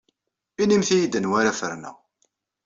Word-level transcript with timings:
Inimt-iyi-d 0.61 1.17
anwa 1.19 1.35
ara 1.39 1.57
ferneɣ. 1.59 1.95